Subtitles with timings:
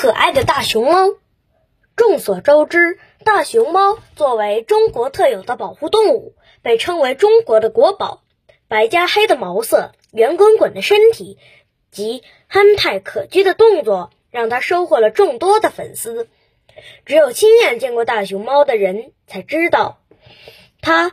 [0.00, 1.10] 可爱的大熊猫。
[1.94, 8.22] 众所周知，大熊猫作为中国特有的保护动物，被称为中国的国宝。
[8.66, 11.36] 白加黑的毛色，圆滚滚的身体
[11.90, 16.30] 及憨态可掬的动作，让它收获了众多的粉丝。
[17.04, 20.00] 只有亲眼见过大熊猫的人才知道，
[20.80, 21.12] 它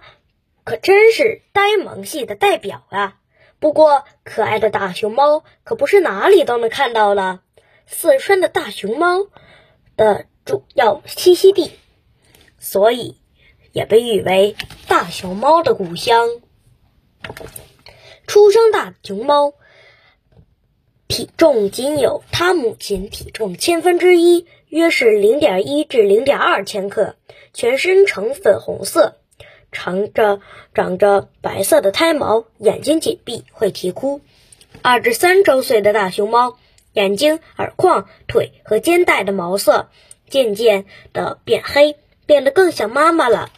[0.64, 3.18] 可真是呆萌系的代表啊！
[3.60, 7.42] 不过，可爱的大熊猫可不是哪里都能看到了。
[7.90, 9.28] 四川的大熊猫
[9.96, 11.72] 的主要栖息地，
[12.60, 13.18] 所以
[13.72, 14.56] 也被誉为
[14.88, 16.28] 大熊猫的故乡。
[18.28, 19.54] 出生大熊猫
[21.08, 27.16] 体重仅有它母亲体重千分之一，约是零点一至零点二千克，
[27.54, 29.16] 全身呈粉红色，
[29.72, 30.42] 长着
[30.74, 34.20] 长着白色的胎毛，眼睛紧闭，会啼哭。
[34.82, 36.60] 二至三周岁的大熊猫。
[36.98, 39.88] 眼睛、耳眶、腿和肩带的毛色
[40.32, 41.96] 渐渐的变黑，
[42.26, 43.52] 变得更像妈妈了。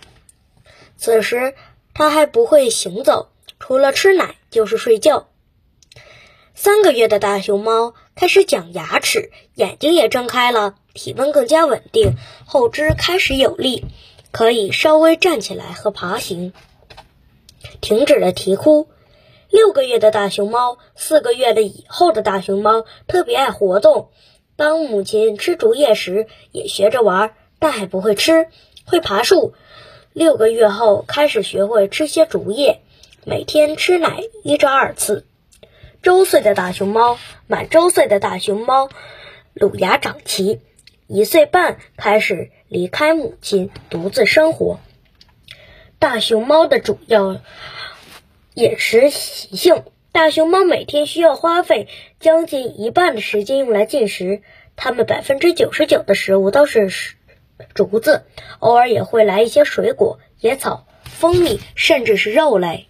[0.98, 1.56] 此时，
[1.94, 5.30] 它还不会行走，除了吃奶就是睡觉。
[6.54, 12.16] 三个月的大熊猫开始长牙齿，眼睛也睁开了，体温更加稳定，
[12.46, 13.86] 后肢开始有力，
[14.34, 16.52] 可以稍微站起来和爬行，
[17.80, 18.90] 停止了啼哭。
[19.50, 24.10] 六个月的大熊猫，四个月的以后的大熊猫特别爱活动。
[24.56, 28.48] 当母亲吃竹叶时，也学着玩，但还不会吃，
[28.86, 29.54] 会爬树。
[30.14, 32.82] 六个月后开始学会吃些竹叶，
[33.26, 35.26] 每天吃奶一至二次。
[36.04, 38.90] 周岁的大熊猫，满周岁的大熊猫，
[39.54, 40.62] 乳牙长齐，
[41.08, 44.80] 一岁半开始离开母亲独自生活。
[45.98, 47.42] 大熊猫的主要。
[48.60, 51.88] 饮食习性：大熊猫每天需要花费
[52.20, 54.42] 将近一半的时间用来进食，
[54.76, 56.92] 它们百分之九十九的食物都是
[57.74, 58.26] 竹子，
[58.60, 62.89] 偶尔也会来一些水果、野草、蜂蜜，甚至是肉类。